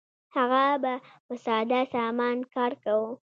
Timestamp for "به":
0.83-0.93